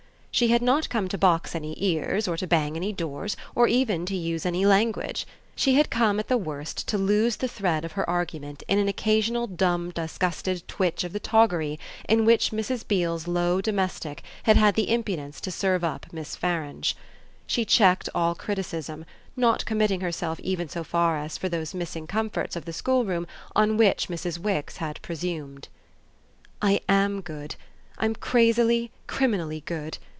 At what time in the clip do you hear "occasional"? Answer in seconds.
8.87-9.45